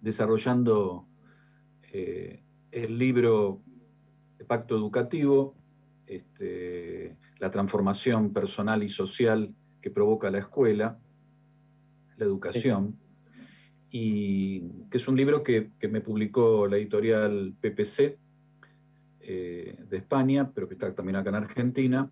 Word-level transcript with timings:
desarrollando 0.00 1.06
eh, 1.92 2.42
el 2.70 2.98
libro 2.98 3.62
Pacto 4.46 4.76
Educativo, 4.76 5.56
este, 6.06 7.16
la 7.38 7.50
transformación 7.50 8.32
personal 8.32 8.82
y 8.82 8.88
social 8.88 9.54
que 9.80 9.90
provoca 9.90 10.30
la 10.30 10.38
escuela, 10.38 10.98
la 12.16 12.24
educación, 12.24 12.98
y 13.90 14.60
que 14.90 14.98
es 14.98 15.08
un 15.08 15.16
libro 15.16 15.42
que, 15.42 15.70
me 15.88 16.00
publicó 16.00 16.66
la 16.66 16.76
editorial 16.76 17.54
PPC 17.60 18.18
eh, 19.20 19.78
de 19.88 19.96
España, 19.96 20.50
pero 20.54 20.68
que 20.68 20.74
está 20.74 20.94
también 20.94 21.16
acá 21.16 21.30
en 21.30 21.36
Argentina. 21.36 22.10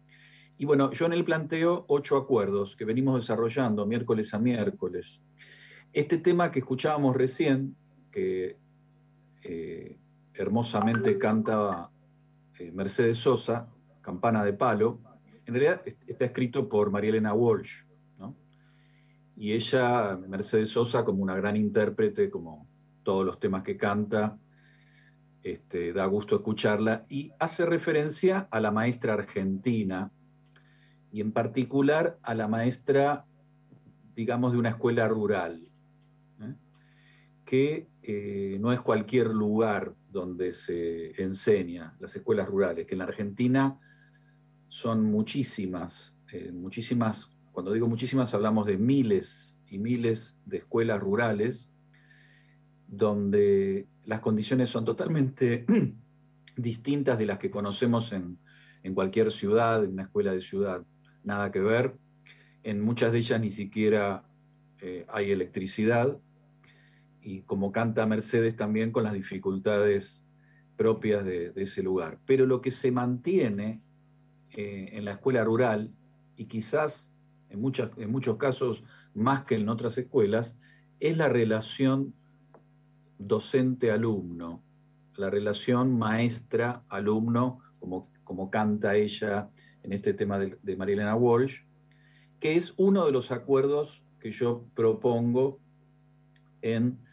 Y 0.58 0.64
bueno, 0.64 0.90
yo 0.92 1.06
en 1.06 1.12
él 1.12 1.24
planteo 1.24 1.84
ocho 1.88 2.16
acuerdos 2.16 2.76
que 2.76 2.86
venimos 2.86 3.20
desarrollando 3.20 3.84
miércoles 3.84 4.32
a 4.32 4.38
miércoles. 4.38 5.20
Este 5.96 6.18
tema 6.18 6.52
que 6.52 6.58
escuchábamos 6.58 7.16
recién, 7.16 7.74
que 8.12 8.58
eh, 9.42 9.98
hermosamente 10.34 11.16
canta 11.16 11.88
eh, 12.58 12.70
Mercedes 12.70 13.16
Sosa, 13.16 13.70
Campana 14.02 14.44
de 14.44 14.52
Palo, 14.52 15.00
en 15.46 15.54
realidad 15.54 15.80
está 16.06 16.26
escrito 16.26 16.68
por 16.68 16.90
María 16.90 17.08
Elena 17.08 17.32
Walsh, 17.32 17.82
Y 19.36 19.52
ella, 19.54 20.18
Mercedes 20.18 20.68
Sosa, 20.68 21.02
como 21.02 21.22
una 21.22 21.34
gran 21.34 21.56
intérprete, 21.56 22.28
como 22.28 22.68
todos 23.02 23.24
los 23.24 23.40
temas 23.40 23.62
que 23.62 23.78
canta, 23.78 24.38
este, 25.42 25.94
da 25.94 26.04
gusto 26.04 26.36
escucharla, 26.36 27.06
y 27.08 27.32
hace 27.38 27.64
referencia 27.64 28.48
a 28.50 28.60
la 28.60 28.70
maestra 28.70 29.14
argentina, 29.14 30.12
y 31.10 31.22
en 31.22 31.32
particular 31.32 32.18
a 32.22 32.34
la 32.34 32.48
maestra, 32.48 33.24
digamos, 34.14 34.52
de 34.52 34.58
una 34.58 34.68
escuela 34.68 35.08
rural. 35.08 35.65
Que 37.46 37.88
eh, 38.02 38.58
no 38.60 38.72
es 38.72 38.80
cualquier 38.80 39.28
lugar 39.28 39.94
donde 40.10 40.52
se 40.52 41.20
enseña 41.22 41.96
las 42.00 42.14
escuelas 42.14 42.48
rurales, 42.48 42.86
que 42.86 42.94
en 42.94 42.98
la 42.98 43.04
Argentina 43.04 43.80
son 44.68 45.04
muchísimas, 45.04 46.14
eh, 46.32 46.50
muchísimas, 46.52 47.30
cuando 47.52 47.72
digo 47.72 47.88
muchísimas 47.88 48.34
hablamos 48.34 48.66
de 48.66 48.76
miles 48.76 49.56
y 49.68 49.78
miles 49.78 50.36
de 50.44 50.58
escuelas 50.58 51.00
rurales, 51.00 51.70
donde 52.88 53.86
las 54.04 54.20
condiciones 54.20 54.68
son 54.68 54.84
totalmente 54.84 55.64
distintas 56.56 57.18
de 57.18 57.26
las 57.26 57.38
que 57.38 57.50
conocemos 57.50 58.12
en, 58.12 58.38
en 58.82 58.94
cualquier 58.94 59.32
ciudad, 59.32 59.82
en 59.84 59.92
una 59.92 60.02
escuela 60.02 60.32
de 60.32 60.40
ciudad 60.40 60.84
nada 61.26 61.50
que 61.52 61.60
ver. 61.60 61.96
En 62.62 62.80
muchas 62.80 63.12
de 63.12 63.18
ellas 63.18 63.40
ni 63.40 63.50
siquiera 63.50 64.24
eh, 64.80 65.04
hay 65.08 65.30
electricidad. 65.30 66.16
Y 67.26 67.42
como 67.42 67.72
canta 67.72 68.06
Mercedes 68.06 68.54
también 68.54 68.92
con 68.92 69.02
las 69.02 69.12
dificultades 69.12 70.22
propias 70.76 71.24
de, 71.24 71.52
ese 71.56 71.82
lugar. 71.82 72.20
Pero 72.24 72.46
lo 72.46 72.60
que 72.60 72.70
se 72.70 72.92
mantiene 72.92 73.82
eh, 74.52 74.90
en 74.92 75.04
la 75.04 75.14
escuela 75.14 75.42
rural, 75.42 75.90
y 76.36 76.44
quizás 76.44 77.10
en, 77.50 77.60
muchas, 77.60 77.90
en 77.96 78.12
muchos 78.12 78.36
casos 78.36 78.84
más 79.12 79.44
que 79.44 79.56
en 79.56 79.68
otras 79.68 79.98
escuelas, 79.98 80.56
es 81.00 81.16
la 81.16 81.28
relación 81.28 82.14
docente-alumno, 83.18 84.62
la 85.16 85.28
relación 85.28 85.98
maestra-alumno, 85.98 87.58
como, 87.80 88.08
como 88.22 88.50
canta 88.50 88.94
ella 88.94 89.50
en 89.82 89.92
este 89.92 90.14
tema 90.14 90.38
de, 90.38 90.56
de 90.62 90.76
Marilena 90.76 91.16
Walsh, 91.16 91.62
que 92.38 92.54
es 92.54 92.72
uno 92.76 93.04
de 93.04 93.10
los 93.10 93.32
acuerdos 93.32 94.00
que 94.20 94.30
yo 94.30 94.64
propongo 94.76 95.58
en, 96.62 97.04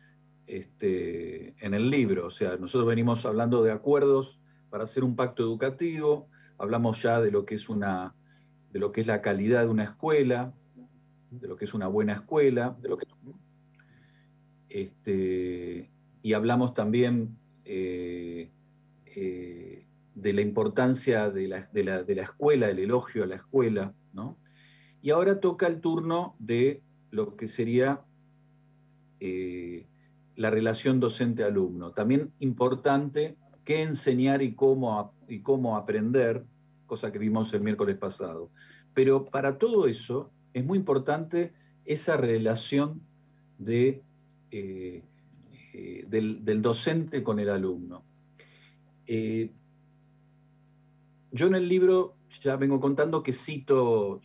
este, 0.47 1.55
en 1.66 1.73
el 1.73 1.89
libro. 1.89 2.27
O 2.27 2.31
sea, 2.31 2.58
nosotros 2.58 2.88
venimos 2.88 3.25
hablando 3.25 3.63
de 3.63 3.72
acuerdos 3.72 4.39
para 4.69 4.85
hacer 4.85 5.03
un 5.03 5.16
pacto 5.16 5.44
educativo, 5.44 6.30
hablamos 6.58 7.02
ya 7.02 7.22
de 7.22 7.31
lo 7.31 7.45
que 7.45 7.55
es 7.55 7.69
una 7.69 8.16
de 8.72 8.79
lo 8.79 8.91
que 8.91 9.01
es 9.01 9.07
la 9.07 9.22
calidad 9.22 9.62
de 9.62 9.69
una 9.69 9.84
escuela, 9.84 10.51
de 11.29 11.47
lo 11.47 11.56
que 11.56 11.66
es 11.66 11.75
una 11.75 11.88
buena 11.88 12.13
escuela, 12.13 12.75
de 12.81 12.90
este, 14.73 15.91
y 16.23 16.34
hablamos 16.34 16.73
también 16.73 17.38
eh, 17.63 18.51
eh, 19.06 19.85
de 20.16 20.34
la 20.34 20.41
importancia 20.41 21.29
de 21.29 21.47
la, 21.47 21.62
de, 21.72 21.84
la, 22.16 22.23
escuela, 22.23 22.69
el 22.69 22.79
elogio 22.79 23.23
a 23.23 23.28
la 23.28 23.35
escuela, 23.35 23.94
¿no? 24.13 24.40
Y 25.03 25.12
ahora 25.12 25.40
toca 25.40 25.67
el 25.67 25.79
turno 25.79 26.35
de 26.40 26.81
lo 27.12 27.35
que 27.35 27.47
sería 27.47 28.01
eh, 29.19 29.85
la 30.35 30.49
relación 30.49 30.99
docente-alumno. 30.99 31.91
También 31.91 32.31
importante 32.39 33.38
qué 33.63 33.81
enseñar 33.81 34.41
y 34.41 34.55
cómo, 34.55 35.13
y 35.27 35.41
cómo 35.41 35.77
aprender, 35.77 36.45
cosa 36.85 37.11
que 37.11 37.19
vimos 37.19 37.53
el 37.53 37.61
miércoles 37.61 37.97
pasado. 37.97 38.51
Pero 38.93 39.25
para 39.25 39.57
todo 39.57 39.88
eso 39.88 40.31
es 40.53 40.66
muy 40.66 40.77
importante 40.77 41.53
esa 41.85 42.17
relación 42.17 43.01
de, 43.57 44.01
eh, 44.51 45.03
eh, 45.73 46.05
del, 46.07 46.61
docente 46.61 47.23
con 47.23 47.39
el 47.39 47.49
alumno 47.49 48.03
yo 51.33 51.47
en 51.47 51.55
el 51.55 51.67
libro 51.67 52.16
ya 52.41 52.55
vengo 52.55 52.79
contando 52.79 53.23
que 53.23 53.33
cito 53.33 54.22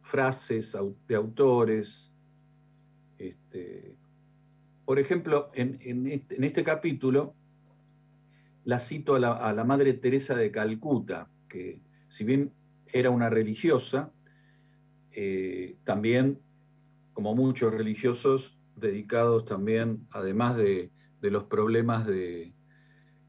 frases 0.00 0.76
de 1.08 1.14
autores. 1.14 2.10
Este, 3.18 3.96
por 4.84 4.98
ejemplo, 4.98 5.50
en, 5.54 6.06
este, 6.06 6.64
capítulo 6.64 7.34
la 8.64 8.78
cito 8.78 9.14
a 9.14 9.18
la, 9.52 9.64
Madre 9.64 9.94
Teresa 9.94 10.34
de 10.34 10.50
Calcuta, 10.50 11.28
que 11.48 11.80
si 12.08 12.24
bien 12.24 12.52
era 12.86 13.10
una 13.10 13.28
religiosa, 13.28 14.12
eh, 15.12 15.76
también, 15.84 16.40
como 17.12 17.34
muchos 17.34 17.72
religiosos, 17.72 18.56
dedicados 18.76 19.44
también, 19.44 20.06
además 20.10 20.56
de 20.56 20.90
los 21.20 21.44
problemas 21.44 22.06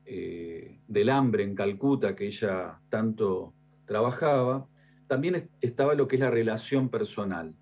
eh, 0.06 0.80
del 0.88 1.10
hambre 1.10 1.44
en 1.44 1.56
Calcuta, 1.56 2.16
que 2.16 2.28
ella 2.28 2.80
tanto 2.90 3.54
trabajaba, 3.86 4.68
también 5.08 5.50
estaba 5.62 5.94
lo 5.96 6.08
que 6.08 6.18
es 6.18 6.20
la 6.20 6.32
relación 6.32 6.90
personal. 6.90 7.56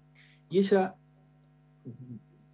Y 0.49 0.59
ella 0.59 0.95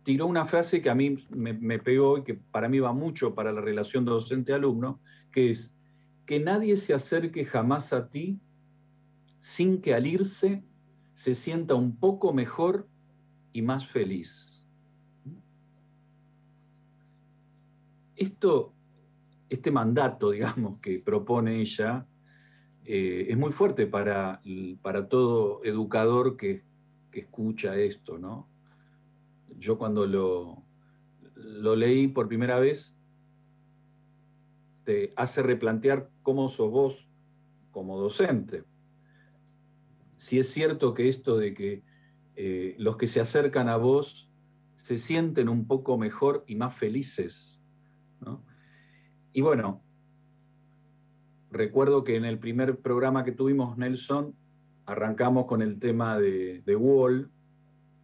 tiró 0.08 0.26
una 0.26 0.46
frase 0.46 0.82
que 0.82 0.90
a 0.90 0.96
mí 0.96 1.18
me, 1.32 1.80
pegó 1.80 2.18
y 2.18 2.24
que 2.24 2.34
para 2.34 2.70
mí 2.70 2.80
va 2.80 2.94
mucho 2.94 3.36
para 3.36 3.52
la 3.52 3.60
relación 3.60 4.06
docente-alumno, 4.06 5.02
que 5.34 5.50
es 5.50 5.74
que 6.26 6.40
nadie 6.40 6.78
se 6.78 6.94
acerque 6.94 7.44
jamás 7.44 7.92
a 7.92 8.08
ti 8.08 8.40
sin 9.40 9.82
que 9.82 9.94
al 9.94 10.08
irse 10.08 10.64
se 11.14 11.34
sienta 11.34 11.76
un 11.76 11.98
poco 11.98 12.32
mejor 12.32 12.88
y 13.52 13.62
más 13.62 13.86
feliz. 13.86 14.66
Esto 18.16 18.74
este 19.50 19.72
mandato, 19.72 20.32
digamos, 20.32 20.80
que 20.80 21.00
propone 21.00 21.60
ella, 21.60 22.08
eh, 22.86 23.26
es 23.28 23.38
muy 23.38 23.52
fuerte 23.52 23.88
para, 23.88 24.42
para 24.82 25.10
todo 25.10 25.62
educador 25.66 26.38
que, 26.38 26.66
escucha 27.12 27.76
esto, 27.76 28.20
¿no? 28.20 28.48
Yo 29.58 29.78
cuando 29.78 30.06
lo, 30.06 30.64
lo 31.36 31.76
leí 31.76 32.08
por 32.08 32.28
primera 32.28 32.60
vez, 32.60 32.96
te 34.84 35.14
hace 35.16 35.44
replantear 35.44 36.10
cómo 36.24 36.48
sos 36.50 36.72
vos 36.72 37.10
como 37.72 38.00
docente. 38.00 38.64
Si 40.18 40.40
es 40.40 40.50
cierto 40.50 40.94
que 40.94 41.10
esto 41.10 41.38
de 41.38 41.54
que 41.54 41.84
eh, 42.36 42.76
los 42.78 42.98
que 42.98 43.08
se 43.08 43.20
acercan 43.20 43.68
a 43.68 43.78
vos 43.78 44.30
se 44.76 44.98
sienten 44.98 45.50
un 45.50 45.68
poco 45.68 45.98
mejor 45.98 46.44
y 46.48 46.56
más 46.56 46.76
felices. 46.76 47.60
Y 49.34 49.42
bueno, 49.42 49.84
recuerdo 51.52 52.04
que 52.04 52.16
en 52.16 52.26
el 52.26 52.40
primer 52.40 52.80
programa 52.80 53.24
que 53.24 53.32
tuvimos, 53.32 53.78
Nelson, 53.78 54.36
arrancamos 54.86 55.46
con 55.46 55.62
el 55.62 55.80
tema 55.80 56.18
de, 56.18 56.76
Wall, 56.76 57.30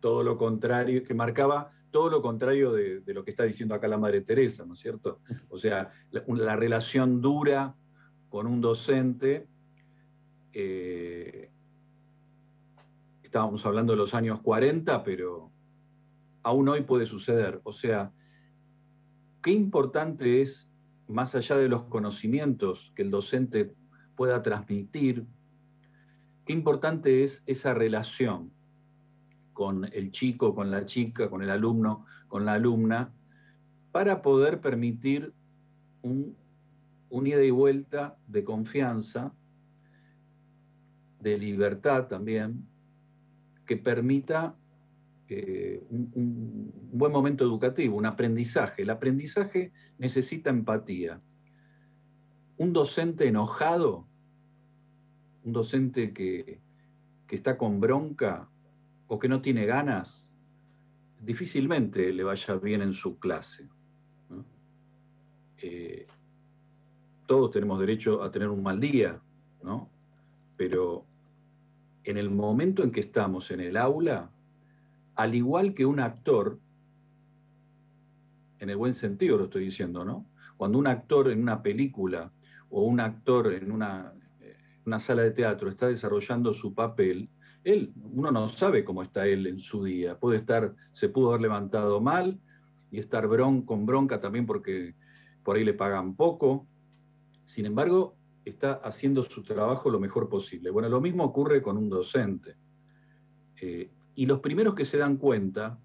todo 0.04 0.22
lo 0.22 0.38
contrario, 0.38 1.02
que 1.06 1.14
marcaba 1.14 1.72
todo 1.90 2.10
lo 2.10 2.22
contrario 2.22 2.74
de, 2.74 3.02
lo 3.14 3.24
que 3.24 3.32
está 3.32 3.46
diciendo 3.46 3.74
acá 3.74 3.88
la 3.88 3.98
Madre 3.98 4.20
Teresa, 4.20 4.66
¿no 4.66 4.74
es 4.74 4.82
cierto? 4.82 5.22
O 5.48 5.58
sea, 5.58 5.94
la, 6.12 6.56
relación 6.58 7.22
dura 7.22 7.74
con 8.28 8.46
un 8.46 8.60
docente. 8.60 9.48
Eh, 10.52 11.50
estábamos 13.24 13.66
hablando 13.66 13.94
de 13.94 13.98
los 13.98 14.14
años 14.14 14.42
40, 14.42 15.06
pero 15.06 15.54
aún 16.44 16.68
hoy 16.68 16.82
puede 16.82 17.06
suceder. 17.06 17.62
O 17.64 17.72
sea, 17.72 18.12
qué 19.42 19.52
importante 19.52 20.42
es 20.42 20.70
más 21.08 21.34
allá 21.34 21.56
de 21.56 21.70
los 21.70 21.86
conocimientos 21.86 22.92
que 22.94 23.04
el 23.04 23.10
docente 23.10 23.74
pueda 24.18 24.42
transmitir, 24.42 25.26
qué 26.46 26.52
importante 26.52 27.24
es 27.24 27.42
esa 27.46 27.74
relación 27.74 28.52
con 29.54 29.86
el 29.94 30.12
chico, 30.12 30.54
con 30.54 30.72
la 30.72 30.86
chica, 30.86 31.30
con 31.30 31.42
el 31.44 31.50
alumno, 31.50 32.06
con 32.28 32.46
la 32.46 32.54
alumna, 32.54 33.14
para 33.92 34.22
poder 34.22 34.60
permitir 34.60 35.34
un, 36.02 36.36
ida 37.12 37.44
y 37.44 37.52
vuelta 37.52 38.18
de 38.28 38.44
confianza, 38.44 39.34
de 41.22 41.38
libertad 41.38 42.08
también, 42.08 42.68
que 43.66 43.78
permita 43.78 44.56
eh, 45.30 45.82
un, 45.90 46.72
buen 46.92 47.12
momento 47.12 47.44
educativo, 47.44 47.98
un 47.98 48.06
aprendizaje. 48.06 48.82
El 48.82 48.90
aprendizaje 48.90 49.72
necesita 49.98 50.50
empatía. 50.50 51.22
Un 52.58 52.74
docente 52.74 53.28
enojado, 53.28 54.08
un 55.44 55.54
docente 55.54 56.14
que, 56.14 56.62
está 57.30 57.58
con 57.58 57.80
bronca 57.80 58.48
o 59.14 59.20
que 59.20 59.30
no 59.30 59.44
tiene 59.44 59.68
ganas, 59.68 60.28
difícilmente 61.22 62.12
le 62.12 62.24
vaya 62.24 62.56
bien 62.56 62.82
en 62.82 62.94
su 62.94 63.20
clase. 63.20 63.70
Eh, 65.60 66.08
todos 67.28 67.52
tenemos 67.52 67.80
derecho 67.80 68.24
a 68.24 68.32
tener 68.32 68.50
un 68.50 68.64
mal 68.64 68.80
día, 68.80 69.22
¿no? 69.62 69.88
Pero 70.58 71.06
en 72.04 72.18
el 72.18 72.32
momento 72.32 72.82
en 72.82 72.92
que 72.92 73.02
estamos 73.02 73.52
en 73.52 73.60
el 73.60 73.78
aula, 73.78 74.32
al 75.14 75.36
igual 75.36 75.76
que 75.76 75.86
un 75.86 76.00
actor, 76.00 76.58
en 78.58 78.72
el 78.72 78.78
buen 78.78 78.96
sentido 78.96 79.38
lo 79.38 79.44
estoy 79.44 79.66
diciendo, 79.66 80.04
¿no? 80.04 80.26
Cuando 80.58 80.80
un 80.80 80.88
actor 80.88 81.30
en 81.30 81.40
una 81.40 81.62
película 81.62 82.32
o 82.72 82.82
un 82.82 83.00
actor 83.00 83.54
en 83.54 83.72
una, 83.72 84.12
una 84.88 85.00
sala 85.00 85.22
de 85.22 85.30
teatro 85.30 85.70
está 85.70 85.88
desarrollando 85.88 86.52
su 86.56 86.74
papel, 86.74 87.30
él, 87.64 87.94
uno 87.96 88.32
no 88.32 88.50
sabe 88.50 88.84
cómo 88.84 89.02
está 89.02 89.26
él 89.26 89.48
en 89.48 89.60
su 89.60 89.84
día. 89.84 90.20
Puede 90.20 90.38
estar, 90.38 90.76
se 90.92 91.10
pudo 91.10 91.30
haber 91.30 91.42
levantado 91.42 92.02
mal 92.02 92.40
y 92.92 93.00
estar 93.00 93.28
bron, 93.28 93.64
con 93.64 93.86
bronca 93.86 94.20
también 94.20 94.46
porque 94.46 94.96
por 95.44 95.56
ahí 95.56 95.64
le 95.64 95.74
pagan 95.74 96.16
poco. 96.16 96.68
Sin 97.46 97.66
embargo, 97.66 98.16
está 98.46 98.74
haciendo 98.74 99.24
su 99.24 99.44
trabajo 99.44 99.90
lo 99.90 100.00
mejor 100.00 100.30
posible. 100.30 100.70
Bueno, 100.70 100.90
lo 100.90 101.02
mismo 101.02 101.24
ocurre 101.24 101.62
con 101.62 101.78
un 101.78 101.90
docente. 101.90 102.56
Eh, 103.62 103.90
y 104.16 104.26
los 104.26 104.40
primeros 104.42 104.76
que 104.76 104.86
se 104.86 104.98
dan 104.98 105.18
cuenta 105.18 105.80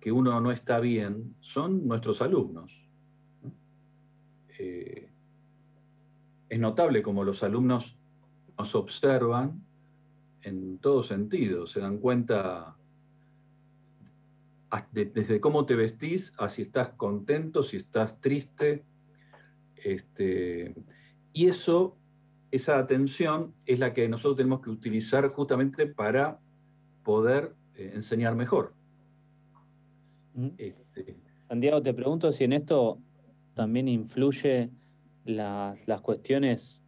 que 0.00 0.12
uno 0.12 0.40
no 0.40 0.50
está 0.52 0.80
bien 0.80 1.36
son 1.40 1.86
nuestros 1.86 2.22
alumnos. 2.22 2.72
Eh, 4.58 5.10
es 6.48 6.58
notable 6.58 7.02
como 7.02 7.24
los 7.24 7.42
alumnos 7.42 7.98
nos 8.58 8.74
observan 8.74 9.64
en 10.42 10.78
todo 10.78 11.02
sentido, 11.02 11.66
se 11.66 11.80
dan 11.80 11.98
cuenta 11.98 12.76
desde 14.90 15.40
cómo 15.40 15.66
te 15.66 15.74
vestís 15.74 16.32
a 16.38 16.48
si 16.48 16.62
estás 16.62 16.90
contento, 16.90 17.62
si 17.62 17.76
estás 17.76 18.20
triste. 18.20 18.84
Este, 19.76 20.74
y 21.32 21.46
eso, 21.46 21.96
esa 22.50 22.78
atención 22.78 23.54
es 23.66 23.78
la 23.78 23.92
que 23.92 24.08
nosotros 24.08 24.36
tenemos 24.36 24.62
que 24.62 24.70
utilizar 24.70 25.28
justamente 25.28 25.86
para 25.86 26.40
poder 27.04 27.54
eh, 27.74 27.92
enseñar 27.94 28.34
mejor. 28.34 28.74
Mm. 30.34 30.48
Este, 30.56 31.16
Santiago, 31.48 31.82
te 31.82 31.92
pregunto 31.92 32.32
si 32.32 32.44
en 32.44 32.54
esto 32.54 32.98
también 33.54 33.88
influye 33.88 34.70
las 35.24 36.00
cuestiones 36.00 36.82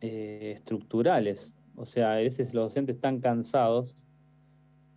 eh, 0.00 0.52
estructurales. 0.54 1.52
O 1.76 1.86
sea, 1.86 2.14
a 2.14 2.16
veces 2.16 2.54
los 2.54 2.70
docentes 2.70 2.96
están 2.96 3.20
cansados, 3.20 3.96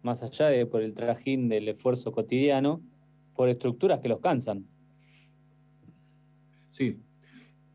más 0.01 0.23
allá 0.23 0.47
de 0.47 0.65
por 0.65 0.81
el 0.81 0.93
trajín 0.93 1.49
del 1.49 1.67
esfuerzo 1.67 2.11
cotidiano, 2.11 2.81
por 3.35 3.49
estructuras 3.49 3.99
que 3.99 4.07
los 4.09 4.21
cansan. 4.21 4.65
Sí, 6.69 7.01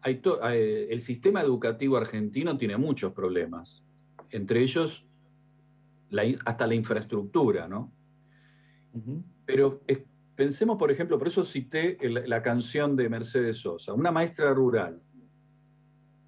el 0.04 1.00
sistema 1.00 1.42
educativo 1.42 1.96
argentino 1.96 2.56
tiene 2.56 2.76
muchos 2.76 3.12
problemas, 3.12 3.84
entre 4.30 4.62
ellos 4.62 5.06
hasta 6.44 6.66
la 6.66 6.74
infraestructura, 6.74 7.68
¿no? 7.68 7.92
Pero 9.44 9.82
pensemos, 10.34 10.78
por 10.78 10.90
ejemplo, 10.90 11.18
por 11.18 11.28
eso 11.28 11.44
cité 11.44 11.98
la 12.08 12.42
canción 12.42 12.96
de 12.96 13.08
Mercedes 13.08 13.58
Sosa, 13.58 13.92
una 13.92 14.10
maestra 14.12 14.54
rural. 14.54 15.02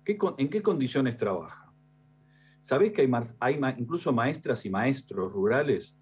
¿En 0.04 0.48
qué 0.48 0.62
condiciones 0.62 1.16
trabaja? 1.16 1.65
¿Sabés 2.66 2.92
que 2.92 3.08
hay, 3.38 3.60
incluso 3.78 4.12
maestras 4.12 4.66
y 4.66 4.70
maestros 4.70 5.30
rurales 5.32 5.96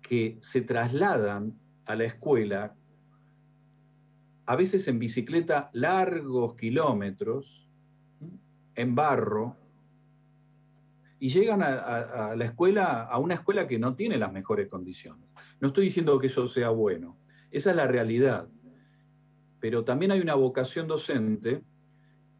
que 0.00 0.38
se 0.40 0.62
trasladan 0.62 1.52
a 1.84 1.94
la 1.94 2.04
escuela, 2.04 2.74
a 4.46 4.56
veces 4.56 4.88
en 4.88 4.98
bicicleta 4.98 5.68
largos 5.74 6.56
kilómetros, 6.56 7.68
en 8.76 8.94
barro, 8.94 9.58
y 11.20 11.28
llegan 11.28 11.62
a, 11.62 12.34
la 12.34 12.44
escuela, 12.46 13.02
a 13.02 13.18
una 13.18 13.34
escuela 13.34 13.68
que 13.68 13.78
no 13.78 13.94
tiene 13.94 14.16
las 14.16 14.32
mejores 14.32 14.70
condiciones. 14.70 15.28
No 15.60 15.68
estoy 15.68 15.84
diciendo 15.84 16.18
que 16.18 16.28
eso 16.28 16.48
sea 16.48 16.70
bueno, 16.70 17.18
esa 17.50 17.72
es 17.72 17.76
la 17.76 17.86
realidad. 17.86 18.48
Pero 19.60 19.84
también 19.84 20.12
hay 20.12 20.20
una 20.20 20.34
vocación 20.34 20.88
docente 20.88 21.62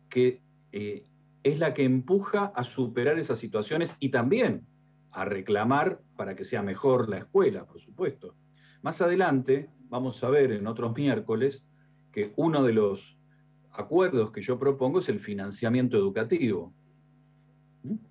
que 0.08 0.40
eh, 0.72 1.11
es 1.42 1.58
la 1.58 1.74
que 1.74 1.84
empuja 1.84 2.52
a 2.54 2.64
superar 2.64 3.18
esas 3.18 3.38
situaciones 3.38 3.96
y 3.98 4.10
también 4.10 4.66
a 5.10 5.24
reclamar 5.24 6.00
para 6.16 6.34
que 6.34 6.44
sea 6.44 6.62
mejor 6.62 7.08
la 7.08 7.18
escuela, 7.18 7.66
por 7.66 7.80
supuesto. 7.80 8.34
Más 8.82 9.00
adelante 9.02 9.70
vamos 9.88 10.22
a 10.24 10.30
ver 10.30 10.52
en 10.52 10.66
otros 10.66 10.94
miércoles 10.96 11.64
que 12.12 12.32
uno 12.36 12.62
de 12.62 12.72
los 12.72 13.18
acuerdos 13.70 14.32
que 14.32 14.42
yo 14.42 14.58
propongo 14.58 15.00
es 15.00 15.08
el 15.08 15.20
financiamiento 15.20 15.96
educativo 15.96 16.72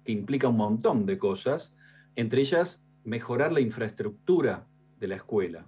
que 0.04 0.12
implica 0.12 0.50
un 0.50 0.57
montón 0.57 1.06
de 1.06 1.18
cosas, 1.18 1.74
entre 2.16 2.42
ellas 2.42 2.83
mejorar 3.04 3.51
la 3.51 3.62
infraestructura 3.62 4.68
de 5.00 5.07
la 5.07 5.16
escuela. 5.16 5.68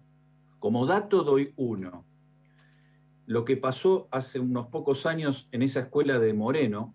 Como 0.60 0.86
dato 0.86 1.24
doy 1.24 1.54
uno. 1.56 2.06
Lo 3.26 3.46
que 3.46 3.58
pasó 3.58 4.08
hace 4.12 4.40
unos 4.40 4.68
pocos 4.68 5.06
años 5.06 5.48
en 5.52 5.62
esa 5.62 5.82
escuela 5.82 6.20
de 6.20 6.34
Moreno, 6.34 6.94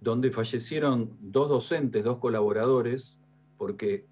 donde 0.00 0.30
fallecieron 0.30 1.16
dos 1.20 1.48
docentes, 1.48 2.04
dos 2.04 2.18
colaboradores, 2.18 3.18
porque 3.56 4.06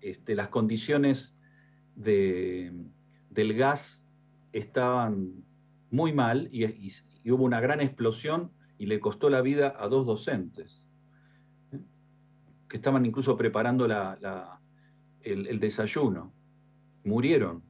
este, 0.00 0.34
las 0.34 0.48
condiciones 0.48 1.36
del 1.94 3.54
gas 3.54 4.04
estaban 4.52 5.44
muy 5.90 6.12
mal 6.12 6.48
y, 6.52 6.92
hubo 7.30 7.44
una 7.44 7.60
gran 7.60 7.80
explosión 7.80 8.50
y 8.78 8.86
le 8.86 9.00
costó 9.00 9.30
la 9.30 9.40
vida 9.40 9.74
a 9.78 9.88
dos 9.88 10.06
docentes, 10.06 10.84
que 12.68 12.76
estaban 12.76 13.06
incluso 13.06 13.36
preparando 13.36 13.86
el, 15.22 15.60
desayuno. 15.60 16.32
Murieron. 17.04 17.62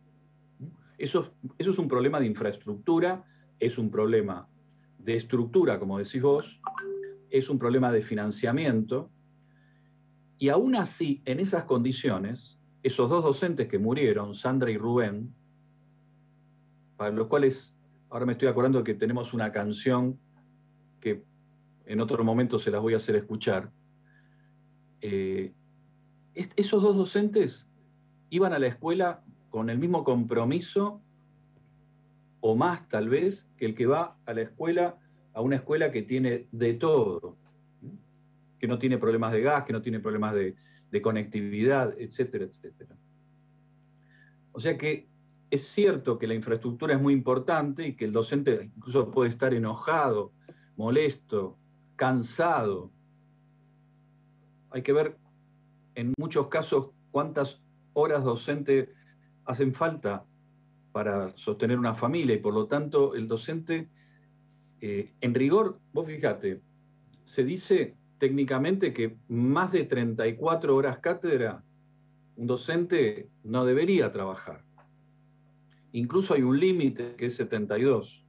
Eso, 0.98 1.34
eso 1.58 1.70
es 1.70 1.78
un 1.78 1.88
problema 1.88 2.20
de 2.20 2.26
infraestructura, 2.26 3.24
es 3.58 3.78
un 3.78 3.90
problema 3.90 4.48
de 4.98 5.16
estructura, 5.16 5.78
como 5.78 5.98
decís 5.98 6.22
vos, 6.22 6.60
es 7.38 7.50
un 7.50 7.58
problema 7.58 7.90
de 7.90 8.00
financiamiento, 8.00 9.10
y 10.38 10.50
aún 10.50 10.76
así, 10.76 11.20
en 11.24 11.40
esas 11.40 11.64
condiciones, 11.64 12.60
esos 12.84 13.10
dos 13.10 13.24
docentes 13.24 13.66
que 13.66 13.78
murieron, 13.78 14.34
Sandra 14.34 14.70
y 14.70 14.78
Rubén, 14.78 15.34
para 16.96 17.10
los 17.10 17.26
cuales 17.26 17.74
ahora 18.08 18.24
me 18.24 18.32
estoy 18.32 18.46
acordando 18.46 18.84
que 18.84 18.94
tenemos 18.94 19.34
una 19.34 19.50
canción 19.50 20.20
que 21.00 21.24
en 21.86 22.00
otro 22.00 22.22
momento 22.22 22.60
se 22.60 22.70
las 22.70 22.80
voy 22.80 22.94
a 22.94 22.98
hacer 22.98 23.16
escuchar, 23.16 23.72
eh, 25.00 25.52
esos 26.34 26.82
dos 26.82 26.96
docentes 26.96 27.66
iban 28.30 28.52
a 28.52 28.60
la 28.60 28.68
escuela 28.68 29.24
con 29.50 29.70
el 29.70 29.78
mismo 29.78 30.04
compromiso 30.04 31.02
o 32.40 32.54
más 32.54 32.88
tal 32.88 33.08
vez 33.08 33.48
que 33.56 33.66
el 33.66 33.74
que 33.74 33.86
va 33.86 34.18
a 34.24 34.34
la 34.34 34.42
escuela, 34.42 34.98
a 35.34 35.40
una 35.40 35.56
escuela 35.56 35.90
que 35.90 36.02
tiene 36.02 36.46
de 36.52 36.74
todo, 36.74 37.36
que 38.58 38.68
no 38.68 38.78
tiene 38.78 38.98
problemas 38.98 39.32
de 39.32 39.42
gas, 39.42 39.64
que 39.64 39.72
no 39.72 39.82
tiene 39.82 40.00
problemas 40.00 40.34
de, 40.34 40.56
conectividad, 41.02 41.92
etcétera, 41.98 42.44
etcétera. 42.44 42.96
O 44.52 44.60
sea 44.60 44.78
que 44.78 45.08
es 45.50 45.66
cierto 45.66 46.20
que 46.20 46.28
la 46.28 46.34
infraestructura 46.34 46.94
es 46.94 47.00
muy 47.00 47.12
importante 47.12 47.88
y 47.88 47.96
que 47.96 48.04
el 48.04 48.12
docente 48.12 48.70
incluso 48.76 49.10
puede 49.10 49.30
estar 49.30 49.52
enojado 49.52 50.32
molesto, 50.76 51.58
cansado. 51.96 52.92
Hay 54.70 54.82
que 54.82 54.92
ver 54.92 55.18
en 55.96 56.12
muchos 56.16 56.46
casos 56.48 56.90
cuántas 57.10 57.60
horas 57.92 58.24
docente 58.24 58.92
hacen 59.44 59.72
falta 59.72 60.24
para 60.92 61.36
sostener 61.36 61.78
una 61.78 61.94
familia 61.94 62.34
y 62.34 62.38
por 62.38 62.54
lo 62.54 62.66
tanto 62.66 63.14
el 63.14 63.26
docente, 63.28 63.90
eh, 64.86 65.14
en 65.22 65.32
rigor, 65.32 65.80
vos 65.94 66.06
fíjate, 66.06 66.60
se 67.24 67.42
dice 67.42 67.96
técnicamente 68.18 68.92
que 68.92 69.16
más 69.28 69.72
de 69.72 69.84
34 69.84 70.76
horas 70.76 70.98
cátedra 70.98 71.64
un 72.36 72.46
docente 72.46 73.30
no 73.44 73.64
debería 73.64 74.12
trabajar. 74.12 74.62
Incluso 75.92 76.34
hay 76.34 76.42
un 76.42 76.60
límite 76.60 77.14
que 77.16 77.26
es 77.26 77.36
72. 77.36 78.26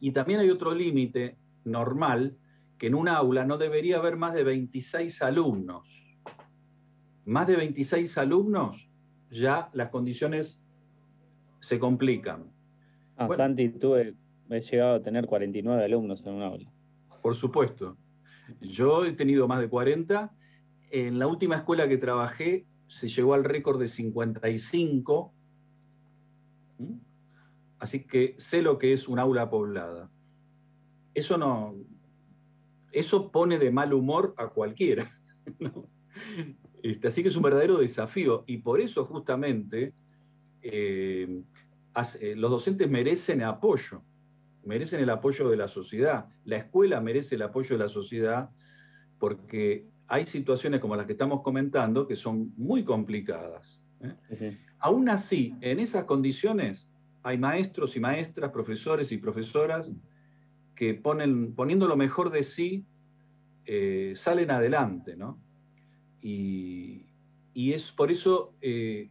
Y 0.00 0.10
también 0.10 0.40
hay 0.40 0.50
otro 0.50 0.74
límite 0.74 1.38
normal, 1.64 2.36
que 2.76 2.88
en 2.88 2.94
un 2.94 3.08
aula 3.08 3.46
no 3.46 3.56
debería 3.56 3.96
haber 3.96 4.18
más 4.18 4.34
de 4.34 4.44
26 4.44 5.22
alumnos. 5.22 5.88
Más 7.24 7.46
de 7.46 7.56
26 7.56 8.18
alumnos, 8.18 8.86
ya 9.30 9.70
las 9.72 9.88
condiciones 9.88 10.60
se 11.60 11.78
complican. 11.78 12.52
Ah, 13.16 13.28
Santi, 13.34 13.70
tú 13.70 13.94
he, 14.56 14.60
llegado 14.60 14.96
a 14.96 15.02
tener 15.02 15.26
49 15.26 15.84
alumnos 15.84 16.24
en 16.26 16.34
un 16.34 16.42
aula. 16.42 16.72
Por 17.22 17.34
supuesto. 17.34 17.96
Yo 18.60 19.04
he 19.04 19.12
tenido 19.12 19.48
más 19.48 19.60
de 19.60 19.68
40. 19.68 20.32
En 20.90 21.18
la 21.18 21.26
última 21.26 21.56
escuela 21.56 21.88
que 21.88 21.96
trabajé 21.96 22.66
se 22.86 23.08
llegó 23.08 23.34
al 23.34 23.44
récord 23.44 23.80
de 23.80 23.88
55 23.88 25.32
Así 27.82 28.04
que 28.04 28.36
sé 28.38 28.62
lo 28.62 28.78
que 28.78 28.92
es 28.92 29.08
un 29.08 29.18
aula 29.18 29.50
poblada. 29.50 30.08
Eso 31.14 31.36
no. 31.36 31.74
Eso 32.92 33.32
pone 33.32 33.58
de 33.58 33.72
mal 33.72 33.92
humor 33.92 34.34
a 34.38 34.48
cualquiera. 34.48 35.10
Este, 36.84 37.06
así 37.06 37.22
que 37.22 37.28
es 37.28 37.36
un 37.36 37.44
verdadero 37.44 37.78
desafío. 37.78 38.42
Y 38.44 38.58
por 38.58 38.80
eso, 38.80 39.04
justamente, 39.04 39.94
eh, 40.62 41.42
los 42.34 42.50
docentes 42.50 42.90
merecen 42.90 43.40
apoyo. 43.42 44.02
Merecen 44.64 45.00
el 45.00 45.10
apoyo 45.10 45.48
de 45.48 45.56
la 45.56 45.68
sociedad. 45.68 46.26
La 46.44 46.56
escuela 46.56 47.00
merece 47.00 47.34
el 47.34 47.42
apoyo 47.42 47.76
de 47.76 47.82
la 47.82 47.88
sociedad 47.88 48.50
porque 49.18 49.86
hay 50.08 50.26
situaciones 50.26 50.80
como 50.80 50.96
las 50.96 51.06
que 51.06 51.12
estamos 51.12 51.42
comentando 51.42 52.06
que 52.06 52.16
son 52.16 52.52
muy 52.56 52.84
complicadas. 52.84 53.80
¿eh? 54.02 54.58
Aún 54.78 55.08
así, 55.08 55.54
en 55.60 55.80
esas 55.80 56.04
condiciones 56.04 56.88
hay 57.22 57.38
maestros 57.38 57.96
y 57.96 58.00
maestras, 58.00 58.50
profesores 58.50 59.12
y 59.12 59.18
profesoras 59.18 59.90
que 60.74 60.94
ponen, 60.94 61.54
poniendo 61.54 61.86
lo 61.86 61.96
mejor 61.96 62.30
de 62.30 62.42
sí, 62.42 62.84
eh, 63.64 64.12
salen 64.14 64.50
adelante, 64.50 65.16
¿no? 65.16 65.40
Y, 66.20 67.06
es 67.54 67.92
por 67.92 68.10
eso, 68.10 68.54
eh, 68.60 69.10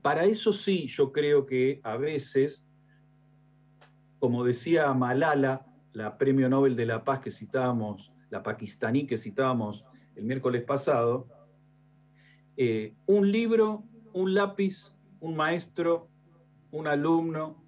para 0.00 0.24
eso 0.24 0.52
sí, 0.52 0.86
yo 0.86 1.12
creo 1.12 1.44
que 1.46 1.80
a 1.82 1.96
veces, 1.96 2.67
como 4.18 4.44
decía 4.44 4.92
Malala, 4.94 5.66
la 5.92 6.18
premio 6.18 6.48
Nobel 6.48 6.76
de 6.76 6.86
la 6.86 7.04
Paz 7.04 7.20
que 7.20 7.30
citábamos, 7.30 8.12
la 8.30 8.42
pakistaní 8.42 9.06
que 9.06 9.18
citábamos 9.18 9.84
el 10.16 10.24
miércoles 10.24 10.62
pasado, 10.64 11.28
un 13.06 13.30
libro 13.30 13.84
un 14.12 14.34
lápiz, 14.34 14.94
un 15.20 15.36
maestro, 15.36 16.08
un 16.70 16.86
alumno 16.86 17.64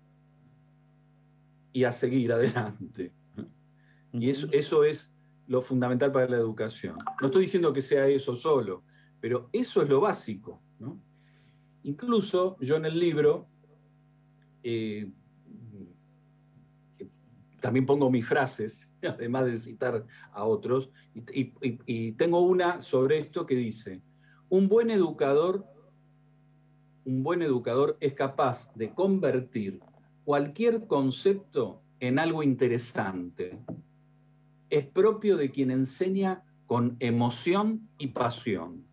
y 1.72 1.84
a 1.84 1.92
seguir 1.92 2.32
adelante. 2.38 3.12
Y 4.12 4.28
eso, 4.28 4.48
eso 4.50 4.84
es 4.84 5.12
lo 5.46 5.62
fundamental 5.62 6.10
para 6.12 6.28
la 6.28 6.36
educación. 6.36 6.96
No 7.20 7.26
estoy 7.26 7.42
diciendo 7.42 7.72
que 7.72 7.82
sea 7.82 8.06
eso 8.06 8.34
solo, 8.34 8.82
pero 9.20 9.48
eso 9.52 9.82
es 9.82 9.88
lo 9.88 10.00
básico. 10.00 10.60
Incluso 11.82 12.56
yo 12.60 12.76
en 12.76 12.84
el 12.84 12.98
libro 12.98 13.48
eh, 14.62 15.10
también 17.60 17.86
pongo 17.86 18.10
mis 18.10 18.26
frases, 18.26 18.88
además 19.02 19.46
de 19.46 19.58
citar 19.58 20.06
a 20.32 20.44
otros, 20.44 20.90
y 21.14 22.12
tengo 22.12 22.40
una 22.40 22.80
sobre 22.80 23.18
esto 23.18 23.46
que 23.46 23.54
dice, 23.54 24.02
un 24.48 24.68
buen 24.68 24.90
educador 24.90 25.64
un 27.04 27.22
buen 27.22 27.42
educador 27.42 27.96
es 28.00 28.14
capaz 28.14 28.72
de 28.74 28.92
convertir 28.94 29.80
cualquier 30.24 30.86
concepto 30.86 31.82
en 31.98 32.18
algo 32.18 32.42
interesante. 32.42 33.58
Es 34.68 34.86
propio 34.86 35.36
de 35.36 35.50
quien 35.50 35.70
enseña 35.70 36.44
con 36.66 36.96
emoción 37.00 37.88
y 37.98 38.08
pasión. 38.08 38.84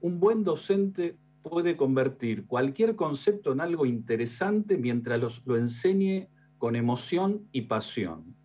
Un 0.00 0.20
buen 0.20 0.44
docente 0.44 1.16
puede 1.42 1.76
convertir 1.76 2.46
cualquier 2.46 2.96
concepto 2.96 3.52
en 3.52 3.60
algo 3.60 3.86
interesante 3.86 4.76
mientras 4.76 5.42
lo 5.44 5.56
enseñe 5.56 6.28
con 6.58 6.76
emoción 6.76 7.48
y 7.52 7.62
pasión. 7.62 8.36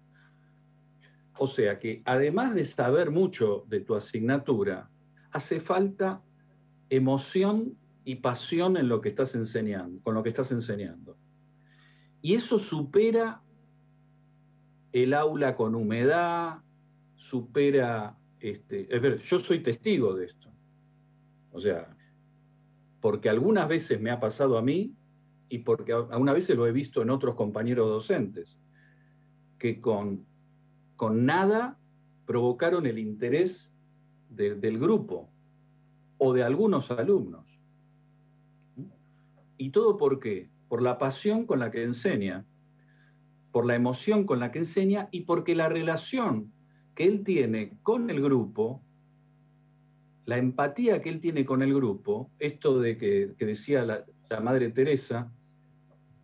O 1.37 1.47
sea 1.47 1.79
que 1.79 2.01
además 2.05 2.55
de 2.55 2.65
saber 2.65 3.11
mucho 3.11 3.65
de 3.67 3.81
tu 3.81 3.95
asignatura, 3.95 4.89
hace 5.31 5.59
falta 5.59 6.21
emoción 6.89 7.77
y 8.03 8.15
pasión 8.15 8.77
en 8.77 8.87
lo 8.87 9.01
que 9.01 9.09
estás 9.09 9.35
enseñando, 9.35 10.01
con 10.01 10.15
lo 10.15 10.23
que 10.23 10.29
estás 10.29 10.51
enseñando. 10.51 11.17
Y 12.21 12.33
eso 12.33 12.57
supera 12.57 13.41
el 14.91 15.13
aula 15.13 15.55
con 15.55 15.75
humedad, 15.75 16.59
supera, 17.15 18.17
este, 18.39 18.87
yo 19.23 19.39
soy 19.39 19.59
testigo 19.59 20.15
de 20.15 20.25
esto. 20.25 20.49
O 21.51 21.59
sea, 21.59 21.95
porque 23.01 23.29
algunas 23.29 23.67
veces 23.67 23.99
me 23.99 24.11
ha 24.11 24.19
pasado 24.19 24.57
a 24.57 24.61
mí 24.61 24.95
y 25.49 25.59
porque 25.59 25.93
algunas 25.93 26.35
veces 26.35 26.57
lo 26.57 26.67
he 26.67 26.71
visto 26.71 27.01
en 27.01 27.09
otros 27.09 27.35
compañeros 27.35 27.87
docentes, 27.87 28.59
que 29.57 29.79
con, 29.79 30.25
con 30.95 31.25
nada 31.25 31.79
provocaron 32.25 32.85
el 32.85 32.99
interés 32.99 33.71
del 34.29 34.77
grupo 34.77 35.29
o 36.17 36.33
de 36.33 36.43
algunos 36.43 36.91
alumnos. 36.91 37.45
¿Y 39.57 39.71
todo 39.71 39.97
por 39.97 40.19
qué? 40.19 40.49
Por 40.67 40.81
la 40.81 40.97
pasión 40.97 41.45
con 41.45 41.59
la 41.59 41.71
que 41.71 41.83
enseña, 41.83 42.45
por 43.51 43.65
la 43.65 43.75
emoción 43.75 44.25
con 44.25 44.39
la 44.39 44.51
que 44.51 44.59
enseña 44.59 45.07
y 45.11 45.21
porque 45.21 45.55
la 45.55 45.69
relación 45.69 46.51
que 46.93 47.05
él 47.05 47.23
tiene 47.23 47.77
con 47.83 48.09
el 48.09 48.21
grupo, 48.21 48.83
la 50.27 50.37
empatía 50.37 51.01
que 51.01 51.07
él 51.07 51.21
tiene 51.21 51.45
con 51.45 51.61
el 51.61 51.73
grupo, 51.73 52.29
esto 52.37 52.81
de 52.81 52.97
que, 52.97 53.33
decía 53.39 53.85
la, 53.85 54.39
Madre 54.41 54.69
Teresa, 54.71 55.31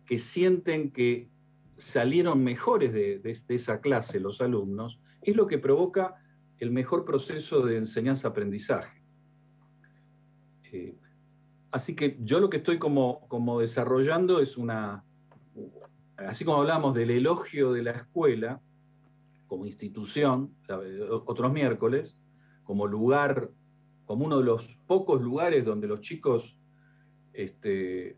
que 0.04 0.18
sienten 0.18 0.90
que 0.92 1.30
salieron 1.78 2.44
mejores 2.44 2.92
de, 2.92 3.18
de, 3.18 3.30
esa 3.48 3.80
clase 3.80 4.20
los 4.20 4.42
alumnos, 4.42 5.00
es 5.22 5.34
lo 5.34 5.46
que 5.46 5.56
provoca 5.56 6.16
el 6.58 6.70
mejor 6.70 7.06
proceso 7.06 7.64
de 7.64 7.78
enseñanza-aprendizaje. 7.78 9.02
Eh, 10.70 10.98
así 11.70 11.96
que 11.96 12.18
yo 12.20 12.40
lo 12.40 12.50
que 12.50 12.58
estoy 12.58 12.78
como, 12.78 13.26
como 13.28 13.60
desarrollando 13.60 14.40
es 14.40 14.58
una, 14.58 15.02
así 16.18 16.44
como 16.44 16.58
hablamos 16.58 16.94
del 16.94 17.10
elogio 17.10 17.72
de 17.72 17.84
la 17.84 17.92
escuela 17.92 18.60
como 19.46 19.64
institución, 19.64 20.54
otros 21.08 21.52
miércoles, 21.54 22.18
como 22.64 22.86
lugar, 22.86 23.50
como 24.04 24.26
uno 24.26 24.38
de 24.38 24.44
los 24.44 24.66
pocos 24.86 25.20
lugares 25.22 25.64
donde 25.64 25.86
los 25.86 26.00
chicos, 26.00 26.56
este, 27.32 28.16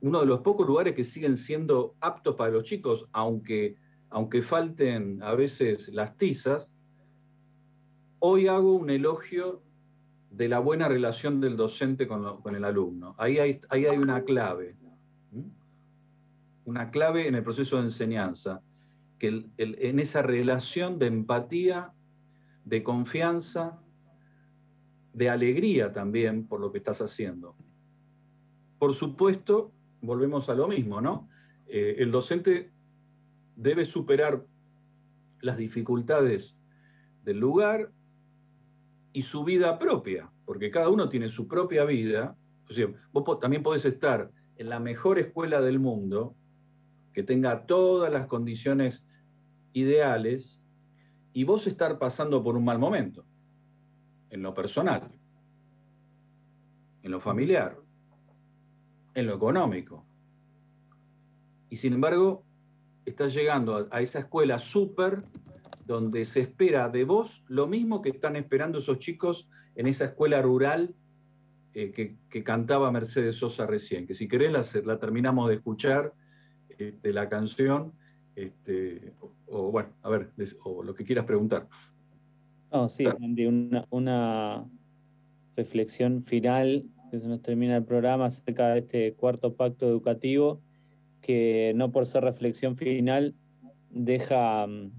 uno 0.00 0.20
de 0.20 0.26
los 0.26 0.40
pocos 0.40 0.66
lugares 0.66 0.94
que 0.94 1.04
siguen 1.04 1.36
siendo 1.36 1.94
aptos 2.00 2.34
para 2.36 2.50
los 2.50 2.64
chicos, 2.64 3.06
aunque, 3.12 3.76
aunque 4.10 4.42
falten 4.42 5.22
a 5.22 5.34
veces 5.34 5.88
las 5.88 6.16
tizas, 6.16 6.72
hoy 8.18 8.48
hago 8.48 8.74
un 8.74 8.90
elogio 8.90 9.62
de 10.30 10.48
la 10.48 10.58
buena 10.58 10.88
relación 10.88 11.40
del 11.40 11.56
docente 11.56 12.06
con, 12.06 12.54
el 12.54 12.64
alumno. 12.64 13.14
Ahí 13.18 13.38
hay, 13.38 13.60
hay 13.68 13.86
una 13.86 14.22
clave, 14.24 14.76
una 16.64 16.90
clave 16.90 17.28
en 17.28 17.34
el 17.34 17.42
proceso 17.42 17.76
de 17.76 17.82
enseñanza, 17.82 18.62
que 19.18 19.44
en 19.56 19.98
esa 19.98 20.22
relación 20.22 20.98
de 20.98 21.06
empatía, 21.06 21.92
de 22.64 22.82
confianza, 22.82 23.81
de 25.12 25.28
alegría 25.28 25.92
también 25.92 26.46
por 26.46 26.60
lo 26.60 26.72
que 26.72 26.78
estás 26.78 27.00
haciendo. 27.00 27.56
Por 28.78 28.94
supuesto, 28.94 29.72
volvemos 30.00 30.48
a 30.48 30.54
lo 30.54 30.68
mismo, 30.68 31.00
¿no? 31.00 31.28
Eh, 31.66 31.96
el 31.98 32.10
docente 32.10 32.72
debe 33.56 33.84
superar 33.84 34.44
las 35.40 35.56
dificultades 35.56 36.56
del 37.24 37.38
lugar, 37.38 37.92
y 39.12 39.22
su 39.22 39.44
vida 39.44 39.78
propia, 39.78 40.30
porque 40.44 40.70
cada 40.70 40.88
uno 40.88 41.08
tiene 41.08 41.28
su 41.28 41.46
propia 41.46 41.84
vida. 41.84 42.36
Vos 43.12 43.38
también 43.40 43.62
podés 43.62 43.84
estar 43.84 44.30
en 44.56 44.68
la 44.68 44.80
mejor 44.80 45.18
escuela 45.18 45.60
del 45.60 45.78
mundo, 45.78 46.34
que 47.12 47.22
tenga 47.22 47.66
todas 47.66 48.10
las 48.12 48.26
condiciones 48.26 49.04
ideales, 49.72 50.60
y 51.34 51.44
vos 51.44 51.66
estar 51.66 51.98
pasando 51.98 52.42
por 52.42 52.56
un 52.56 52.64
mal 52.64 52.78
momento, 52.78 53.24
en 54.32 54.42
lo 54.42 54.54
personal, 54.54 55.12
en 57.02 57.10
lo 57.10 57.20
familiar, 57.20 57.78
en 59.14 59.26
lo 59.26 59.34
económico. 59.36 60.06
Y 61.68 61.76
sin 61.76 61.92
embargo, 61.92 62.42
estás 63.04 63.34
llegando 63.34 63.88
a, 63.90 64.00
esa 64.00 64.20
escuela 64.20 64.58
súper 64.58 65.24
donde 65.84 66.24
se 66.24 66.40
espera 66.40 66.88
de 66.88 67.04
vos 67.04 67.44
lo 67.48 67.66
mismo 67.66 68.00
que 68.00 68.08
están 68.08 68.36
esperando 68.36 68.78
esos 68.78 68.98
chicos 68.98 69.48
en 69.74 69.86
esa 69.86 70.06
escuela 70.06 70.40
rural 70.40 70.94
que, 71.74 72.16
cantaba 72.44 72.90
Mercedes 72.90 73.36
Sosa 73.36 73.66
recién, 73.66 74.06
que 74.06 74.14
si 74.14 74.28
querés 74.28 74.74
la, 74.84 74.98
terminamos 74.98 75.48
de 75.48 75.56
escuchar, 75.56 76.14
este, 76.70 77.12
la 77.12 77.28
canción, 77.28 77.92
este, 78.34 79.14
o, 79.46 79.70
bueno, 79.70 79.90
a 80.02 80.08
ver, 80.08 80.30
o 80.64 80.82
lo 80.82 80.94
que 80.94 81.04
quieras 81.04 81.26
preguntar. 81.26 81.68
No, 82.72 82.88
sí, 82.88 83.04
una, 83.46 83.86
una 83.90 84.64
reflexión 85.56 86.24
final, 86.24 86.84
que 87.10 87.20
se 87.20 87.28
nos 87.28 87.42
termina 87.42 87.76
el 87.76 87.84
programa 87.84 88.26
acerca 88.26 88.70
de 88.70 88.80
este 88.80 89.14
cuarto 89.14 89.54
pacto 89.54 89.86
educativo, 89.86 90.60
que 91.20 91.72
no 91.76 91.92
por 91.92 92.06
ser 92.06 92.24
reflexión 92.24 92.76
final 92.76 93.34
deja 93.90 94.66
mm, 94.66 94.90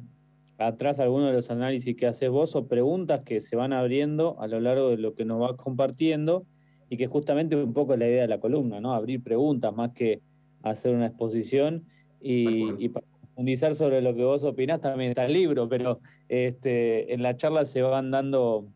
atrás 0.58 1.00
algunos 1.00 1.30
de 1.30 1.34
los 1.34 1.50
análisis 1.50 1.96
que 1.96 2.08
haces 2.08 2.30
vos 2.30 2.56
o 2.56 2.68
preguntas 2.68 3.22
que 3.24 3.42
se 3.42 3.56
van 3.56 3.74
abriendo 3.74 4.40
a 4.40 4.48
lo 4.48 4.60
largo 4.60 4.90
de 4.90 4.98
lo 4.98 5.16
que 5.16 5.26
nos 5.26 5.40
vas 5.40 5.54
compartiendo 5.54 6.46
y 6.90 6.98
que 6.98 7.08
justamente 7.08 7.56
un 7.56 7.74
poco 7.74 7.98
la 7.98 8.08
idea 8.08 8.22
de 8.22 8.28
la 8.28 8.40
columna, 8.40 8.80
¿no? 8.80 8.94
Abrir 8.94 9.24
preguntas 9.24 9.76
más 9.76 9.94
que 9.94 10.22
hacer 10.62 10.96
una 10.96 11.08
exposición 11.08 11.86
y, 12.22 12.88
para 12.90 13.06
profundizar 13.34 13.74
sobre 13.74 14.02
lo 14.02 14.14
que 14.14 14.24
vos 14.24 14.44
opinás 14.44 14.80
también 14.82 15.10
está 15.10 15.26
el 15.26 15.34
libro, 15.34 15.68
pero 15.68 16.00
este, 16.30 17.14
en 17.14 17.24
la 17.24 17.36
charla 17.36 17.66
se 17.66 17.82
van 17.82 18.12
dando 18.12 18.68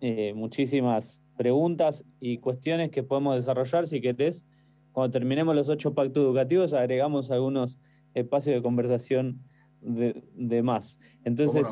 eh, 0.00 0.34
muchísimas 0.34 1.22
preguntas 1.38 2.04
y 2.20 2.38
cuestiones 2.38 2.90
que 2.90 3.02
podemos 3.02 3.36
desarrollar 3.36 3.86
si 3.86 4.02
querés. 4.02 4.44
Cuando 4.92 5.12
terminemos 5.12 5.56
los 5.56 5.68
ocho 5.70 5.94
pactos 5.94 6.22
educativos 6.22 6.74
agregamos 6.74 7.30
algunos 7.30 7.78
espacios 8.14 8.56
de 8.56 8.62
conversación 8.62 9.40
de, 9.80 10.62
más. 10.62 10.98
Entonces, 11.24 11.66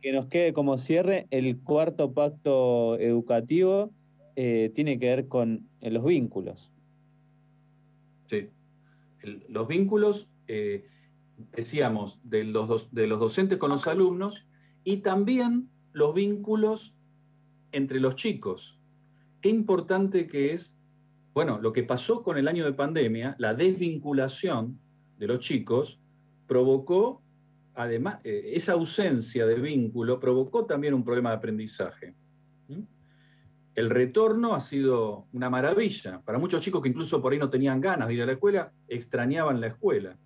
que 0.00 0.12
nos 0.12 0.26
quede 0.26 0.52
como 0.52 0.78
cierre, 0.78 1.26
el 1.30 1.60
cuarto 1.60 2.12
pacto 2.12 2.98
educativo 2.98 3.90
eh, 4.36 4.72
tiene 4.74 4.98
que 4.98 5.06
ver 5.06 5.28
con 5.28 5.68
eh, 5.80 5.90
los 5.90 6.04
vínculos. 6.04 6.70
Sí, 8.28 8.48
los 9.48 9.68
vínculos, 9.68 10.28
eh, 10.48 10.84
decíamos, 11.52 12.20
de 12.22 12.44
los, 12.44 12.92
de 12.92 13.06
los 13.06 13.20
docentes 13.20 13.58
con 13.58 13.70
los 13.70 13.86
alumnos 13.86 14.46
y 14.84 14.98
también 14.98 15.68
los 15.92 16.14
vínculos 16.14 16.94
entre 17.72 18.00
los 18.00 18.16
chicos. 18.16 18.78
Qué 19.40 19.48
importante 19.48 20.26
que 20.26 20.54
es, 20.54 20.76
bueno, 21.32 21.60
lo 21.60 21.72
que 21.72 21.82
pasó 21.82 22.22
con 22.22 22.38
el 22.38 22.48
año 22.48 22.64
de 22.64 22.72
pandemia, 22.72 23.36
la 23.38 23.54
desvinculación 23.54 24.78
de 25.18 25.26
los 25.26 25.40
chicos, 25.40 25.98
provocó 26.46 27.24
además, 27.74 28.20
eh, 28.24 28.52
esa 28.54 28.72
ausencia 28.72 29.46
de 29.46 29.56
vínculo 29.56 30.18
provocó 30.20 30.64
también 30.64 30.94
un 30.94 31.04
problema 31.04 31.30
de 31.30 31.36
aprendizaje. 31.36 32.14
El 33.74 33.90
retorno 33.90 34.54
ha 34.54 34.60
sido 34.60 35.26
una 35.32 35.50
maravilla. 35.50 36.22
Para 36.24 36.38
muchos 36.38 36.62
chicos 36.62 36.80
que 36.80 36.90
incluso 36.90 37.20
por 37.20 37.32
ahí 37.32 37.40
no 37.40 37.50
tenían 37.50 37.80
ganas 37.80 38.06
de 38.06 38.14
ir 38.14 38.22
a 38.22 38.26
la 38.26 38.32
escuela, 38.32 38.72
extrañaban 38.86 39.60
la 39.60 39.66
escuela. 39.66 40.16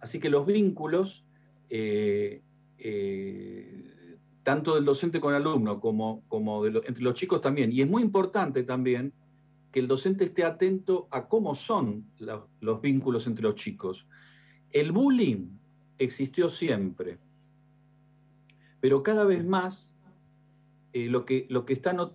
Así 0.00 0.20
que 0.20 0.30
los 0.30 0.46
vínculos, 0.46 1.24
eh, 1.70 2.42
eh, 2.78 4.16
tanto 4.42 4.74
del 4.74 4.84
docente 4.84 5.20
con 5.20 5.34
el 5.34 5.42
alumno 5.42 5.80
como, 5.80 6.22
entre 6.66 7.02
los 7.02 7.14
chicos 7.14 7.40
también, 7.40 7.72
y 7.72 7.82
es 7.82 7.88
muy 7.88 8.02
importante 8.02 8.62
también 8.62 9.12
que 9.72 9.80
el 9.80 9.88
docente 9.88 10.24
esté 10.24 10.44
atento 10.44 11.08
a 11.10 11.28
cómo 11.28 11.54
son 11.54 12.06
los 12.60 12.80
vínculos 12.80 13.26
entre 13.26 13.42
los 13.42 13.54
chicos. 13.56 14.06
El 14.70 14.92
bullying 14.92 15.58
existió 15.98 16.48
siempre. 16.48 17.18
Pero 18.80 19.02
cada 19.02 19.24
vez 19.24 19.44
más 19.44 19.94
eh, 20.92 21.08
lo 21.08 21.24
que, 21.26 21.46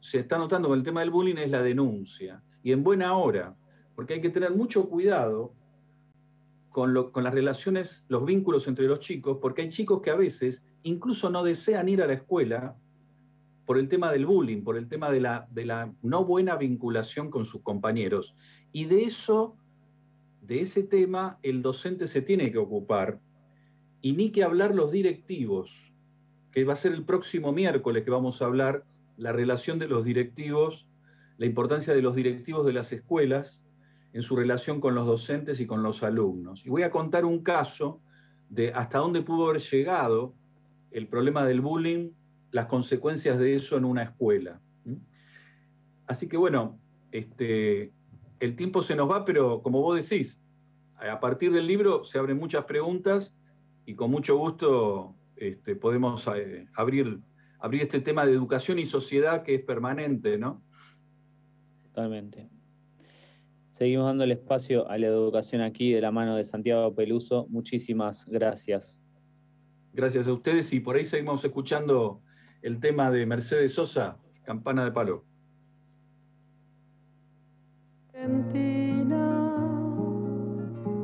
se 0.02 0.18
está 0.18 0.38
notando 0.38 0.70
con 0.70 0.78
el 0.78 0.84
tema 0.84 1.02
del 1.02 1.12
bullying 1.12 1.38
es 1.38 1.52
la 1.52 1.62
denuncia. 1.62 2.42
Y 2.64 2.72
en 2.72 2.84
buena 2.84 3.16
hora, 3.16 3.56
porque 3.96 4.16
hay 4.16 4.22
que 4.22 4.30
tener 4.30 4.52
mucho 4.52 4.90
cuidado 4.90 5.54
con, 6.74 7.24
las 7.24 7.34
relaciones, 7.34 8.04
los 8.10 8.26
vínculos 8.26 8.68
entre 8.68 8.88
los 8.88 9.00
chicos, 9.00 9.38
porque 9.40 9.62
hay 9.62 9.70
chicos 9.70 10.02
que 10.02 10.10
a 10.10 10.16
veces 10.16 10.64
incluso 10.82 11.30
no 11.30 11.44
desean 11.44 11.88
ir 11.88 12.02
a 12.02 12.08
la 12.08 12.14
escuela 12.14 12.76
por 13.66 13.78
el 13.78 13.88
tema 13.88 14.12
del 14.12 14.26
bullying, 14.26 14.64
por 14.64 14.76
el 14.76 14.90
tema 14.90 15.12
de 15.12 15.22
la, 15.22 15.48
de 15.52 15.66
la 15.66 15.94
no 16.02 16.26
buena 16.26 16.58
vinculación 16.58 17.30
con 17.30 17.46
sus 17.46 17.62
compañeros. 17.62 18.36
Y 18.72 18.86
de 18.86 19.04
eso, 19.04 19.56
de 20.42 20.62
ese 20.62 20.82
tema, 20.82 21.38
el 21.44 21.62
docente 21.62 22.08
se 22.08 22.24
tiene 22.24 22.52
que 22.52 22.58
ocupar 22.58 23.22
y 24.02 24.14
ni 24.14 24.32
que 24.32 24.44
hablar 24.44 24.74
los 24.74 24.92
directivos, 24.92 25.94
que 26.52 26.66
va 26.66 26.74
a 26.74 26.76
ser 26.76 26.94
el 26.94 27.06
próximo 27.06 27.54
miércoles 27.54 28.04
que 28.04 28.12
vamos 28.12 28.42
a 28.42 28.46
hablar 28.46 28.84
la 29.16 29.32
relación 29.32 29.78
de 29.78 29.88
los 29.88 30.04
directivos, 30.04 30.88
la 31.38 31.46
importancia 31.46 31.94
de 31.94 32.02
los 32.02 32.16
directivos 32.16 32.66
de 32.66 32.74
las 32.74 32.92
escuelas 32.92 33.64
en 34.14 34.22
su 34.22 34.36
relación 34.36 34.80
con 34.80 34.96
los 34.96 35.06
docentes 35.06 35.60
y 35.60 35.66
con 35.66 35.84
los 35.84 36.04
alumnos. 36.04 36.66
Y 36.66 36.70
voy 36.70 36.84
a 36.84 36.92
contar 36.92 37.26
un 37.26 37.44
caso 37.44 38.00
de 38.50 38.72
hasta 38.72 39.00
dónde 39.00 39.24
pudo 39.24 39.50
haber 39.50 39.62
llegado 39.62 40.36
el 40.92 41.08
problema 41.08 41.44
del 41.44 41.62
bullying, 41.62 42.12
las 42.52 42.68
consecuencias 42.68 43.40
de 43.40 43.56
eso 43.56 43.76
en 43.76 43.86
una 43.86 44.04
escuela. 44.04 44.62
Así 46.06 46.28
que 46.28 46.38
bueno, 46.38 46.80
este, 47.12 47.92
el 48.40 48.56
tiempo 48.56 48.84
se 48.84 48.96
nos 48.96 49.10
va, 49.10 49.26
pero 49.26 49.64
como 49.64 49.82
vos 49.82 50.08
decís, 50.08 50.40
a 50.98 51.20
partir 51.20 51.52
del 51.52 51.66
libro 51.66 52.04
se 52.04 52.20
abren 52.20 52.38
muchas 52.38 52.66
preguntas 52.66 53.36
y 53.86 53.96
con 53.96 54.12
mucho 54.12 54.38
gusto 54.38 55.16
este, 55.36 55.76
podemos 55.76 56.28
eh, 56.36 56.68
abrir, 56.76 57.20
abrir 57.60 57.82
este 57.82 58.00
tema 58.00 58.26
de 58.28 58.34
educación 58.34 58.78
y 58.78 58.86
sociedad 58.86 59.42
que 59.42 59.56
es 59.56 59.62
permanente, 59.64 60.38
¿no? 60.38 60.62
Totalmente. 61.84 62.53
Seguimos 63.74 64.06
dando 64.06 64.24
el 64.24 64.32
espacio 64.32 64.88
a 64.88 64.98
la 64.98 65.08
educación 65.08 65.62
aquí 65.62 65.92
de 65.92 66.00
la 66.00 66.12
mano 66.12 66.36
de 66.36 66.46
Santiago 66.46 66.96
Peluso. 66.96 67.48
Muchísimas 67.50 68.26
gracias. 68.28 69.02
Gracias 69.92 70.28
a 70.28 70.34
ustedes 70.34 70.72
y 70.74 70.80
por 70.80 70.96
ahí 70.96 71.04
seguimos 71.04 71.44
escuchando 71.44 72.22
el 72.62 72.80
tema 72.80 73.12
de 73.12 73.26
Mercedes 73.26 73.74
Sosa, 73.74 74.18
Campana 74.44 74.86
de 74.86 74.92
Palo. 74.92 75.26
Argentina, 78.14 79.52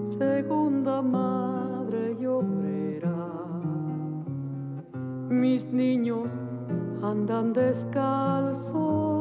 segunda 0.06 1.02
madre 1.02 1.50
mis 5.60 5.66
niños 5.74 6.32
andan 7.02 7.54
descalzos, 7.54 9.19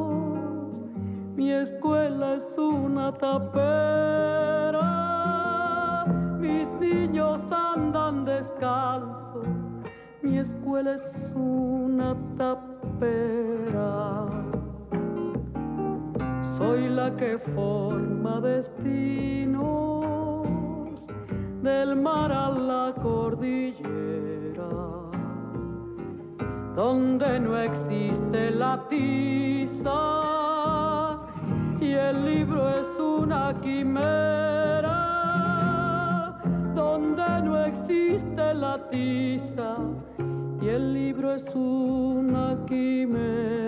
mi 1.39 1.53
escuela 1.53 2.35
es 2.35 2.57
una 2.57 3.13
tapera, 3.13 4.83
mis 6.37 6.69
niños 6.81 7.49
andan 7.49 8.25
descalzos, 8.25 9.47
mi 10.21 10.37
escuela 10.37 10.95
es 10.95 11.33
una 11.33 12.13
tapera. 12.37 14.25
Soy 16.57 16.89
la 16.89 17.15
que 17.15 17.39
forma 17.39 18.41
destinos 18.41 19.55
del 21.63 21.95
mar 21.95 22.33
a 22.33 22.49
la 22.49 22.93
cordillera 23.01 24.67
donde 26.75 27.39
no 27.39 27.57
existe 27.57 28.51
la 28.51 28.85
tiza 28.89 30.28
y 31.89 31.93
el 31.93 32.23
libro 32.23 32.69
es 32.69 32.87
una 32.99 33.59
quimera, 33.61 34.91
donde 36.75 37.41
no 37.43 37.65
existe 37.65 38.53
la 38.53 38.77
tiza 38.91 39.77
y 40.61 40.67
el 40.67 40.93
libro 40.93 41.33
es 41.33 41.45
una 41.55 42.55
quimera. 42.67 43.58